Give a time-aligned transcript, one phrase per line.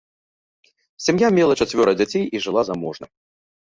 [1.09, 3.05] Сям'я мела чацвёра дзяцей і жыла заможна.